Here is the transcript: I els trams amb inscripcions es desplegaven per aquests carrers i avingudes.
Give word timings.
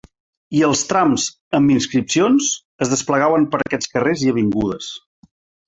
I 0.59 0.61
els 0.67 0.79
trams 0.91 1.25
amb 1.57 1.73
inscripcions 1.75 2.49
es 2.87 2.93
desplegaven 2.95 3.47
per 3.55 3.63
aquests 3.63 3.95
carrers 3.95 4.27
i 4.27 4.35
avingudes. 4.35 4.93